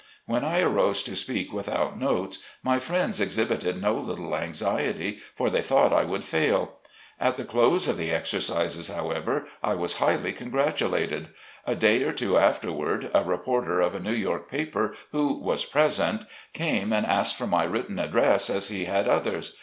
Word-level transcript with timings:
When 0.25 0.43
I 0.43 0.61
arose 0.61 1.03
to 1.03 1.15
speak 1.15 1.53
without 1.53 1.95
notes 1.95 2.41
my 2.63 2.79
friends 2.79 3.21
exhibited 3.21 3.79
no 3.79 3.93
little 3.93 4.35
anxiety, 4.35 5.19
for 5.35 5.51
they 5.51 5.61
thought 5.61 5.93
I 5.93 6.05
would 6.05 6.23
fail. 6.23 6.79
At 7.19 7.37
the 7.37 7.43
close 7.45 7.87
of 7.87 7.97
the 7.97 8.09
exercises, 8.09 8.87
however, 8.87 9.45
I 9.61 9.75
was 9.75 9.99
highly 9.99 10.33
congratulated. 10.33 11.27
A 11.67 11.75
day 11.75 12.01
or 12.01 12.13
two 12.13 12.39
afterward, 12.39 13.11
a 13.13 13.23
reporter 13.23 13.79
of 13.79 13.93
a 13.93 13.99
New 13.99 14.11
York 14.15 14.49
paper, 14.49 14.95
who 15.11 15.33
was 15.37 15.65
present, 15.65 16.23
came 16.53 16.91
and 16.91 17.05
asked 17.05 17.35
for 17.37 17.45
my 17.45 17.61
written 17.65 17.99
address, 17.99 18.49
as 18.49 18.69
he 18.69 18.85
had 18.85 19.07
others. 19.07 19.55